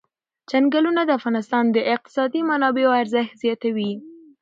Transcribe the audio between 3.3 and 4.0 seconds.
زیاتوي.